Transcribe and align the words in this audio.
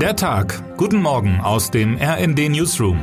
Der 0.00 0.14
Tag. 0.14 0.62
Guten 0.76 1.00
Morgen 1.00 1.40
aus 1.40 1.70
dem 1.70 1.96
RND 1.96 2.50
Newsroom. 2.50 2.98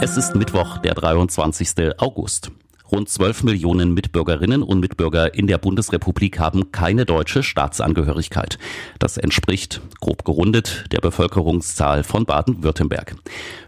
Es 0.00 0.16
ist 0.16 0.34
Mittwoch, 0.34 0.78
der 0.78 0.94
23. 0.94 1.92
August. 1.98 2.50
Rund 2.92 3.08
12 3.08 3.44
Millionen 3.44 3.94
Mitbürgerinnen 3.94 4.62
und 4.62 4.80
Mitbürger 4.80 5.34
in 5.34 5.46
der 5.46 5.56
Bundesrepublik 5.56 6.38
haben 6.38 6.72
keine 6.72 7.06
deutsche 7.06 7.42
Staatsangehörigkeit. 7.42 8.58
Das 8.98 9.16
entspricht, 9.16 9.80
grob 10.00 10.26
gerundet, 10.26 10.84
der 10.92 11.00
Bevölkerungszahl 11.00 12.04
von 12.04 12.26
Baden-Württemberg. 12.26 13.16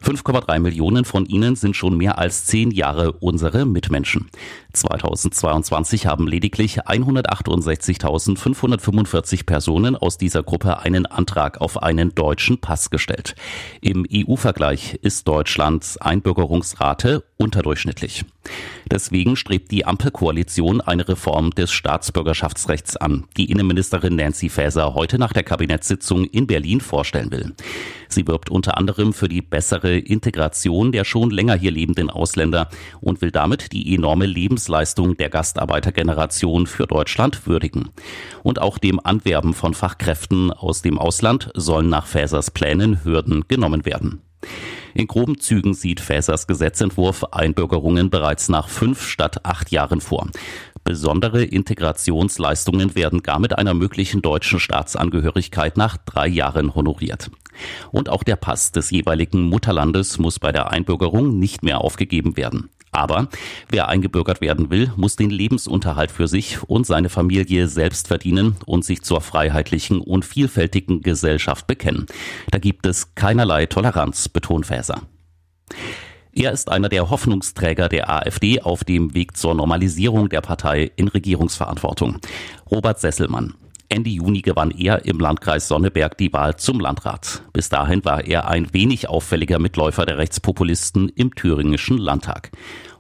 5,3 0.04 0.58
Millionen 0.58 1.06
von 1.06 1.24
ihnen 1.24 1.56
sind 1.56 1.74
schon 1.74 1.96
mehr 1.96 2.18
als 2.18 2.44
zehn 2.44 2.70
Jahre 2.70 3.12
unsere 3.12 3.64
Mitmenschen. 3.64 4.28
2022 4.74 6.06
haben 6.06 6.26
lediglich 6.26 6.82
168.545 6.82 9.46
Personen 9.46 9.96
aus 9.96 10.18
dieser 10.18 10.42
Gruppe 10.42 10.80
einen 10.80 11.06
Antrag 11.06 11.62
auf 11.62 11.82
einen 11.82 12.14
deutschen 12.14 12.60
Pass 12.60 12.90
gestellt. 12.90 13.36
Im 13.80 14.04
EU-Vergleich 14.12 14.98
ist 15.00 15.26
Deutschlands 15.28 15.96
Einbürgerungsrate 15.96 17.24
unterdurchschnittlich. 17.44 18.24
Deswegen 18.90 19.36
strebt 19.36 19.70
die 19.70 19.86
Ampelkoalition 19.86 20.80
eine 20.80 21.08
Reform 21.08 21.50
des 21.50 21.70
Staatsbürgerschaftsrechts 21.72 22.96
an, 22.96 23.24
die 23.36 23.50
Innenministerin 23.50 24.16
Nancy 24.16 24.48
Faeser 24.48 24.94
heute 24.94 25.18
nach 25.18 25.32
der 25.32 25.44
Kabinettssitzung 25.44 26.24
in 26.24 26.46
Berlin 26.46 26.80
vorstellen 26.80 27.30
will. 27.30 27.54
Sie 28.08 28.26
wirbt 28.26 28.50
unter 28.50 28.76
anderem 28.76 29.12
für 29.12 29.28
die 29.28 29.42
bessere 29.42 29.96
Integration 29.96 30.92
der 30.92 31.04
schon 31.04 31.30
länger 31.30 31.54
hier 31.54 31.70
lebenden 31.70 32.10
Ausländer 32.10 32.68
und 33.00 33.20
will 33.22 33.30
damit 33.30 33.72
die 33.72 33.94
enorme 33.94 34.26
Lebensleistung 34.26 35.16
der 35.16 35.30
Gastarbeitergeneration 35.30 36.66
für 36.66 36.86
Deutschland 36.86 37.46
würdigen. 37.46 37.90
Und 38.42 38.60
auch 38.60 38.78
dem 38.78 39.00
Anwerben 39.04 39.54
von 39.54 39.74
Fachkräften 39.74 40.52
aus 40.52 40.82
dem 40.82 40.98
Ausland 40.98 41.50
sollen 41.54 41.88
nach 41.88 42.06
Faesers 42.06 42.50
Plänen 42.50 43.04
Hürden 43.04 43.44
genommen 43.48 43.84
werden. 43.84 44.22
In 44.94 45.06
groben 45.06 45.40
Zügen 45.40 45.74
sieht 45.74 46.00
Faesers 46.00 46.46
Gesetzentwurf 46.46 47.24
Einbürgerungen 47.32 48.10
bereits 48.10 48.48
nach 48.48 48.68
fünf 48.68 49.06
statt 49.06 49.44
acht 49.44 49.70
Jahren 49.70 50.00
vor. 50.00 50.28
Besondere 50.84 51.42
Integrationsleistungen 51.42 52.94
werden 52.94 53.22
gar 53.22 53.38
mit 53.38 53.56
einer 53.56 53.72
möglichen 53.72 54.20
deutschen 54.20 54.60
Staatsangehörigkeit 54.60 55.78
nach 55.78 55.96
drei 55.96 56.28
Jahren 56.28 56.74
honoriert. 56.74 57.30
Und 57.90 58.10
auch 58.10 58.22
der 58.22 58.36
Pass 58.36 58.70
des 58.70 58.90
jeweiligen 58.90 59.42
Mutterlandes 59.42 60.18
muss 60.18 60.38
bei 60.38 60.52
der 60.52 60.70
Einbürgerung 60.70 61.38
nicht 61.38 61.62
mehr 61.62 61.80
aufgegeben 61.80 62.36
werden. 62.36 62.68
Aber 62.94 63.28
wer 63.68 63.88
eingebürgert 63.88 64.40
werden 64.40 64.70
will, 64.70 64.92
muss 64.94 65.16
den 65.16 65.30
Lebensunterhalt 65.30 66.12
für 66.12 66.28
sich 66.28 66.62
und 66.62 66.86
seine 66.86 67.08
Familie 67.08 67.66
selbst 67.66 68.06
verdienen 68.06 68.56
und 68.66 68.84
sich 68.84 69.02
zur 69.02 69.20
freiheitlichen 69.20 70.00
und 70.00 70.24
vielfältigen 70.24 71.00
Gesellschaft 71.00 71.66
bekennen. 71.66 72.06
Da 72.52 72.58
gibt 72.58 72.86
es 72.86 73.16
keinerlei 73.16 73.66
Toleranz, 73.66 74.28
betont 74.28 74.66
Faeser. 74.66 75.02
Er 76.32 76.52
ist 76.52 76.70
einer 76.70 76.88
der 76.88 77.10
Hoffnungsträger 77.10 77.88
der 77.88 78.10
AfD 78.10 78.60
auf 78.60 78.84
dem 78.84 79.12
Weg 79.12 79.36
zur 79.36 79.54
Normalisierung 79.54 80.28
der 80.28 80.40
Partei 80.40 80.92
in 80.94 81.08
Regierungsverantwortung. 81.08 82.18
Robert 82.70 83.00
Sesselmann. 83.00 83.54
Ende 83.88 84.10
Juni 84.10 84.42
gewann 84.42 84.70
er 84.70 85.04
im 85.04 85.18
Landkreis 85.18 85.68
Sonneberg 85.68 86.16
die 86.18 86.32
Wahl 86.32 86.56
zum 86.56 86.80
Landrat. 86.80 87.42
Bis 87.52 87.68
dahin 87.68 88.04
war 88.04 88.24
er 88.24 88.48
ein 88.48 88.72
wenig 88.72 89.08
auffälliger 89.08 89.58
Mitläufer 89.58 90.06
der 90.06 90.18
Rechtspopulisten 90.18 91.08
im 91.10 91.34
thüringischen 91.34 91.98
Landtag. 91.98 92.50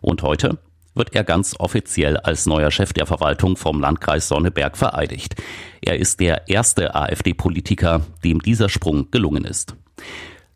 Und 0.00 0.22
heute 0.22 0.58
wird 0.94 1.14
er 1.14 1.24
ganz 1.24 1.54
offiziell 1.58 2.16
als 2.16 2.46
neuer 2.46 2.70
Chef 2.70 2.92
der 2.92 3.06
Verwaltung 3.06 3.56
vom 3.56 3.80
Landkreis 3.80 4.28
Sonneberg 4.28 4.76
vereidigt. 4.76 5.36
Er 5.82 5.98
ist 5.98 6.20
der 6.20 6.48
erste 6.48 6.94
AfD-Politiker, 6.94 8.02
dem 8.22 8.40
dieser 8.40 8.68
Sprung 8.68 9.10
gelungen 9.10 9.44
ist. 9.44 9.74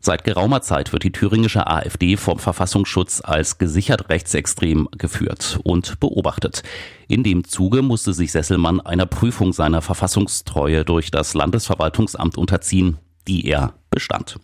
Seit 0.01 0.23
geraumer 0.23 0.61
Zeit 0.61 0.93
wird 0.93 1.03
die 1.03 1.11
thüringische 1.11 1.67
AfD 1.67 2.15
vom 2.15 2.39
Verfassungsschutz 2.39 3.21
als 3.21 3.57
gesichert 3.57 4.09
rechtsextrem 4.09 4.87
geführt 4.97 5.59
und 5.63 5.99
beobachtet. 5.99 6.63
In 7.09 7.23
dem 7.23 7.43
Zuge 7.43 7.81
musste 7.81 8.13
sich 8.13 8.31
Sesselmann 8.31 8.79
einer 8.79 9.05
Prüfung 9.05 9.51
seiner 9.51 9.81
Verfassungstreue 9.81 10.85
durch 10.85 11.11
das 11.11 11.33
Landesverwaltungsamt 11.33 12.37
unterziehen, 12.37 12.97
die 13.27 13.45
er 13.45 13.73
bestand. 13.89 14.39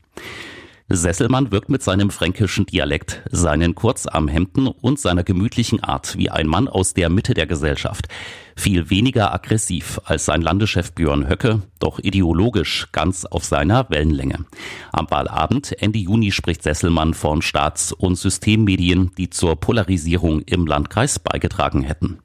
Sesselmann 0.87 1.51
wirkt 1.51 1.69
mit 1.69 1.81
seinem 1.81 2.11
fränkischen 2.11 2.67
Dialekt, 2.67 3.23
seinen 3.31 3.73
Kurzarmhemden 3.73 4.67
und 4.67 4.99
seiner 4.99 5.23
gemütlichen 5.23 5.83
Art 5.83 6.15
wie 6.15 6.29
ein 6.29 6.45
Mann 6.45 6.67
aus 6.67 6.93
der 6.93 7.09
Mitte 7.09 7.33
der 7.33 7.47
Gesellschaft. 7.47 8.07
Viel 8.55 8.91
weniger 8.91 9.33
aggressiv 9.33 9.99
als 10.05 10.25
sein 10.25 10.43
Landeschef 10.43 10.91
Björn 10.91 11.27
Höcke, 11.27 11.63
doch 11.79 11.97
ideologisch 11.97 12.89
ganz 12.91 13.25
auf 13.25 13.43
seiner 13.43 13.89
Wellenlänge. 13.89 14.45
Am 14.91 15.09
Wahlabend 15.09 15.81
Ende 15.81 15.97
Juni 15.97 16.31
spricht 16.31 16.61
Sesselmann 16.61 17.15
von 17.15 17.41
Staats- 17.41 17.91
und 17.91 18.15
Systemmedien, 18.15 19.09
die 19.17 19.31
zur 19.31 19.59
Polarisierung 19.59 20.41
im 20.41 20.67
Landkreis 20.67 21.17
beigetragen 21.17 21.81
hätten. 21.81 22.19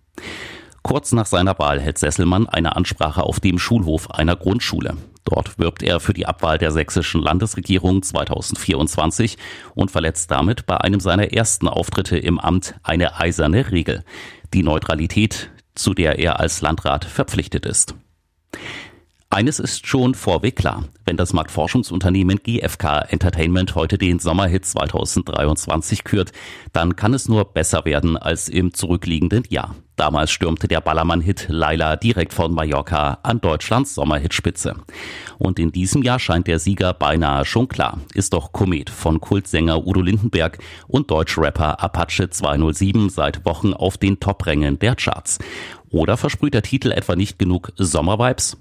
Kurz 0.82 1.12
nach 1.12 1.27
seiner 1.27 1.59
Wahl 1.59 1.81
hält 1.81 1.97
Sesselmann 1.97 2.47
eine 2.47 2.77
Ansprache 2.77 3.22
auf 3.22 3.41
dem 3.41 3.59
Schulhof 3.59 4.10
einer 4.10 4.37
Grundschule. 4.37 4.97
Dort 5.30 5.58
wirbt 5.58 5.82
er 5.82 6.00
für 6.00 6.12
die 6.12 6.26
Abwahl 6.26 6.58
der 6.58 6.72
sächsischen 6.72 7.22
Landesregierung 7.22 8.02
2024 8.02 9.38
und 9.74 9.91
verletzt 9.91 10.30
damit 10.30 10.66
bei 10.66 10.76
einem 10.76 11.00
seiner 11.00 11.32
ersten 11.32 11.68
Auftritte 11.68 12.18
im 12.18 12.38
Amt 12.38 12.74
eine 12.82 13.18
eiserne 13.18 13.70
Regel, 13.70 14.04
die 14.52 14.62
Neutralität, 14.62 15.50
zu 15.74 15.94
der 15.94 16.18
er 16.18 16.41
als 16.41 16.60
Landrat 16.60 17.04
verpflichtet 17.04 17.64
ist. 17.64 17.94
Eines 19.32 19.60
ist 19.60 19.86
schon 19.86 20.16
vorweg 20.16 20.56
klar. 20.56 20.86
Wenn 21.04 21.16
das 21.16 21.32
Marktforschungsunternehmen 21.32 22.41
GfK 22.42 23.02
Entertainment 23.10 23.76
heute 23.76 23.96
den 23.96 24.18
Sommerhit 24.18 24.64
2023 24.64 26.02
kürt, 26.02 26.32
dann 26.72 26.96
kann 26.96 27.14
es 27.14 27.28
nur 27.28 27.44
besser 27.44 27.84
werden 27.84 28.16
als 28.16 28.48
im 28.48 28.74
zurückliegenden 28.74 29.44
Jahr. 29.48 29.76
Damals 29.94 30.32
stürmte 30.32 30.66
der 30.66 30.80
Ballermann-Hit 30.80 31.46
Laila 31.48 31.94
direkt 31.94 32.32
von 32.32 32.52
Mallorca 32.54 33.18
an 33.22 33.41
Deutschlands 33.41 33.94
Sommerhitspitze. 33.94 34.74
Und 35.38 35.58
in 35.58 35.72
diesem 35.72 36.02
Jahr 36.02 36.18
scheint 36.18 36.47
der 36.47 36.58
Sieger 36.58 36.94
beinahe 36.94 37.44
schon 37.44 37.68
klar. 37.68 37.98
Ist 38.14 38.32
doch 38.32 38.50
Komet 38.50 38.91
von 38.91 39.20
Kultsänger 39.20 39.86
Udo 39.86 40.00
Lindenberg 40.00 40.58
und 40.88 41.10
Deutschrapper 41.10 41.80
Apache 41.80 42.30
207 42.30 43.10
seit 43.10 43.44
Wochen 43.44 43.74
auf 43.74 43.97
den 43.98 44.18
Top-Rängen 44.18 44.78
der 44.78 44.97
Charts. 44.97 45.38
Oder 45.90 46.16
versprüht 46.16 46.54
der 46.54 46.62
Titel 46.62 46.92
etwa 46.92 47.16
nicht 47.16 47.38
genug 47.38 47.72
Sommervibes? 47.76 48.56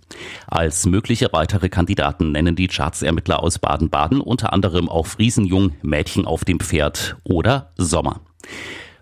Als 0.47 0.85
mögliche 0.85 1.29
weitere 1.31 1.69
Kandidaten 1.69 2.31
nennen 2.31 2.56
die 2.56 2.67
Chartsermittler 2.67 3.44
aus 3.44 3.59
Baden-Baden 3.59 4.19
unter 4.19 4.51
anderem 4.51 4.90
auch 4.90 5.06
Friesenjung, 5.06 5.73
Mädchen 5.84 6.25
auf 6.25 6.44
dem 6.44 6.59
Pferd 6.59 7.18
oder 7.23 7.72
Sommer. 7.78 8.22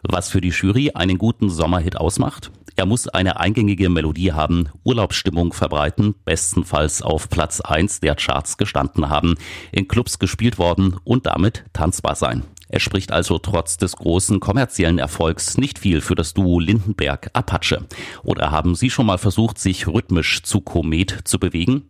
Was 0.04 0.30
für 0.30 0.42
die 0.42 0.50
Jury 0.50 0.92
einen 0.94 1.18
guten 1.18 1.50
Sommerhit 1.50 1.98
ausmacht? 1.98 2.52
Er 2.76 2.86
muss 2.86 3.08
eine 3.08 3.40
eingängige 3.40 3.90
Melodie 3.90 4.34
haben, 4.34 4.70
Urlaubsstimmung 4.84 5.52
verbreiten, 5.52 6.14
bestenfalls 6.26 7.02
auf 7.02 7.28
Platz 7.28 7.60
1 7.60 8.02
der 8.02 8.16
Charts 8.16 8.58
gestanden 8.58 9.10
haben, 9.10 9.36
in 9.72 9.88
Clubs 9.88 10.20
gespielt 10.20 10.60
worden 10.60 10.98
und 11.04 11.26
damit 11.26 11.66
tanzbar 11.74 12.16
sein. 12.16 12.44
Es 12.70 12.82
spricht 12.82 13.12
also 13.12 13.38
trotz 13.38 13.78
des 13.78 13.96
großen 13.96 14.40
kommerziellen 14.40 15.00
Erfolgs 15.00 15.58
nicht 15.58 15.80
viel 15.80 16.02
für 16.02 16.16
das 16.16 16.34
Duo 16.34 16.60
Lindenberg 16.60 17.30
Apache. 17.34 17.86
Oder 18.24 18.52
haben 18.52 18.76
Sie 18.76 18.90
schon 18.90 19.06
mal 19.06 19.18
versucht, 19.18 19.58
sich 19.58 19.88
rhythmisch 19.88 20.44
zu 20.44 20.62
Komet 20.62 21.22
zu 21.24 21.40
bewegen? 21.40 21.90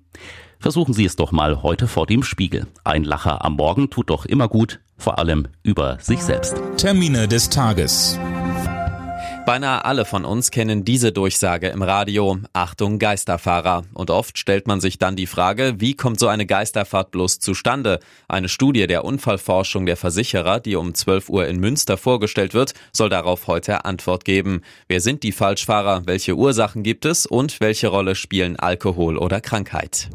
Versuchen 0.59 0.93
Sie 0.93 1.05
es 1.05 1.15
doch 1.15 1.31
mal 1.31 1.61
heute 1.61 1.87
vor 1.87 2.07
dem 2.07 2.23
Spiegel. 2.23 2.67
Ein 2.83 3.03
Lacher 3.03 3.43
am 3.45 3.53
Morgen 3.53 3.89
tut 3.89 4.09
doch 4.09 4.25
immer 4.25 4.47
gut, 4.47 4.79
vor 4.97 5.19
allem 5.19 5.47
über 5.63 5.97
sich 5.99 6.23
selbst. 6.23 6.55
Termine 6.77 7.27
des 7.27 7.49
Tages. 7.49 8.19
Beinahe 9.47 9.85
alle 9.85 10.03
von 10.03 10.25
uns 10.25 10.51
kennen 10.51 10.83
diese 10.83 11.13
Durchsage 11.13 11.69
im 11.69 11.81
Radio. 11.81 12.37
Achtung 12.51 12.99
Geisterfahrer. 12.99 13.85
Und 13.93 14.11
oft 14.11 14.37
stellt 14.37 14.67
man 14.67 14.81
sich 14.81 14.97
dann 14.97 15.15
die 15.15 15.25
Frage, 15.25 15.75
wie 15.77 15.93
kommt 15.93 16.19
so 16.19 16.27
eine 16.27 16.45
Geisterfahrt 16.45 17.11
bloß 17.11 17.39
zustande? 17.39 18.01
Eine 18.27 18.49
Studie 18.49 18.87
der 18.87 19.05
Unfallforschung 19.05 19.85
der 19.85 19.95
Versicherer, 19.95 20.59
die 20.59 20.75
um 20.75 20.93
12 20.93 21.29
Uhr 21.29 21.47
in 21.47 21.61
Münster 21.61 21.95
vorgestellt 21.95 22.53
wird, 22.53 22.73
soll 22.91 23.07
darauf 23.07 23.47
heute 23.47 23.85
Antwort 23.85 24.25
geben. 24.25 24.63
Wer 24.89 24.99
sind 24.99 25.23
die 25.23 25.31
Falschfahrer? 25.31 26.01
Welche 26.05 26.35
Ursachen 26.35 26.83
gibt 26.83 27.05
es? 27.05 27.25
Und 27.25 27.61
welche 27.61 27.87
Rolle 27.87 28.15
spielen 28.15 28.57
Alkohol 28.57 29.17
oder 29.17 29.39
Krankheit? 29.39 30.09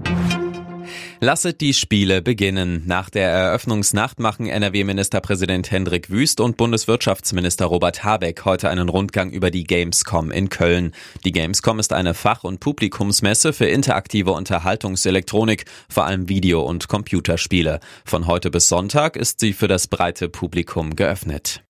Lasset 1.20 1.60
die 1.60 1.74
Spiele 1.74 2.22
beginnen. 2.22 2.82
Nach 2.86 3.10
der 3.10 3.28
Eröffnungsnacht 3.28 4.20
machen 4.20 4.46
NRW-Ministerpräsident 4.46 5.70
Hendrik 5.70 6.10
Wüst 6.10 6.40
und 6.40 6.56
Bundeswirtschaftsminister 6.56 7.66
Robert 7.66 8.04
Habeck 8.04 8.44
heute 8.44 8.68
einen 8.68 8.88
Rundgang 8.88 9.30
über 9.30 9.50
die 9.50 9.64
Gamescom 9.64 10.30
in 10.30 10.48
Köln. 10.48 10.92
Die 11.24 11.32
Gamescom 11.32 11.78
ist 11.78 11.92
eine 11.92 12.14
Fach- 12.14 12.44
und 12.44 12.60
Publikumsmesse 12.60 13.52
für 13.52 13.66
interaktive 13.66 14.32
Unterhaltungselektronik, 14.32 15.64
vor 15.88 16.06
allem 16.06 16.28
Video- 16.28 16.62
und 16.62 16.88
Computerspiele. 16.88 17.80
Von 18.04 18.26
heute 18.26 18.50
bis 18.50 18.68
Sonntag 18.68 19.16
ist 19.16 19.40
sie 19.40 19.52
für 19.52 19.68
das 19.68 19.86
breite 19.86 20.28
Publikum 20.28 20.96
geöffnet. 20.96 21.62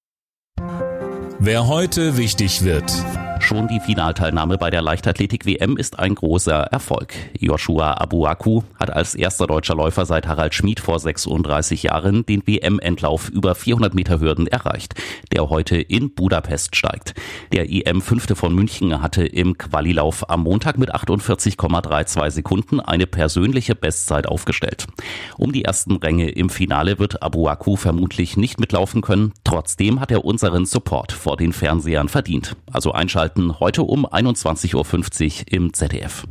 Wer 1.39 1.67
heute 1.67 2.17
wichtig 2.17 2.63
wird. 2.63 2.93
Schon 3.43 3.67
die 3.67 3.81
Finalteilnahme 3.81 4.57
bei 4.57 4.71
der 4.71 4.83
Leichtathletik-WM 4.83 5.77
ist 5.77 5.99
ein 5.99 6.15
großer 6.15 6.63
Erfolg. 6.71 7.13
Joshua 7.41 8.01
Abuaku 8.01 8.63
hat 8.79 8.91
als 8.91 9.17
erster 9.17 9.49
deutscher 9.49 9.75
Läufer 9.75 10.07
seit 10.07 10.29
Harald 10.29 10.55
Schmid 10.55 10.79
vor 10.79 11.01
36 11.01 11.83
Jahren 11.83 12.25
den 12.25 12.47
WM-Endlauf 12.47 13.29
über 13.31 13.57
400 13.57 13.95
Meter 13.95 14.21
Hürden 14.21 14.47
erreicht, 14.47 14.95
der 15.33 15.51
heute 15.51 15.77
in 15.77 16.15
Budapest 16.15 16.77
steigt. 16.77 17.15
Der 17.51 17.69
EM-Fünfte 17.69 18.37
von 18.37 18.55
München 18.55 19.03
hatte 19.03 19.27
im 19.27 19.59
Qualilauf 19.59 20.31
am 20.31 20.45
Montag 20.45 20.79
mit 20.79 20.95
48,32 20.95 22.31
Sekunden 22.31 22.79
eine 22.79 23.09
persönliche 23.09 23.75
Bestzeit 23.75 24.29
aufgestellt. 24.29 24.87
Um 25.37 25.51
die 25.53 25.65
ersten 25.65 25.97
Ränge 25.97 26.31
im 26.31 26.49
Finale 26.49 27.01
wird 27.01 27.23
Abuaku 27.25 27.75
vermutlich 27.75 28.37
nicht 28.37 28.61
mitlaufen 28.61 29.03
können. 29.03 29.33
Trotzdem 29.43 30.01
hat 30.01 30.13
er 30.13 30.25
unseren 30.25 30.65
Support 30.65 31.11
vor 31.11 31.37
den 31.37 31.53
Fernsehern 31.53 32.09
verdient. 32.09 32.57
Also 32.73 32.93
einschalten 32.93 33.32
Garten 33.33 33.61
heute 33.61 33.83
um 33.85 34.05
21.50 34.05 34.75
Uhr 34.75 35.47
im 35.51 35.73
ZDF. 35.73 36.25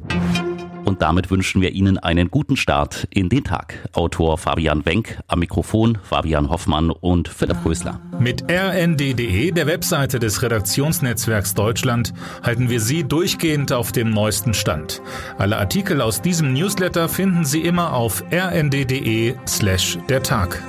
Und 0.86 1.02
damit 1.02 1.32
wünschen 1.32 1.60
wir 1.60 1.72
Ihnen 1.72 1.98
einen 1.98 2.30
guten 2.30 2.58
Start 2.58 3.08
in 3.10 3.28
den 3.28 3.44
Tag. 3.44 3.90
Autor 3.94 4.38
Fabian 4.38 4.86
Wenk, 4.86 5.20
am 5.28 5.40
Mikrofon 5.40 5.98
Fabian 6.04 6.50
Hoffmann 6.50 6.92
und 6.92 7.28
Philipp 7.28 7.66
Rösler. 7.66 8.00
Mit 8.20 8.44
rnd.de, 8.52 9.52
der 9.52 9.66
Webseite 9.66 10.20
des 10.20 10.44
Redaktionsnetzwerks 10.44 11.56
Deutschland, 11.56 12.14
halten 12.44 12.70
wir 12.70 12.80
Sie 12.80 13.04
durchgehend 13.04 13.72
auf 13.72 13.92
dem 13.92 14.12
neuesten 14.12 14.54
Stand. 14.54 15.02
Alle 15.40 15.58
Artikel 15.58 16.02
aus 16.02 16.22
diesem 16.22 16.54
Newsletter 16.54 17.10
finden 17.10 17.46
Sie 17.46 17.62
immer 17.62 17.94
auf 17.94 18.24
rnd.de 18.32 19.36
slash 19.48 19.98
der 20.08 20.22
Tag. 20.22 20.62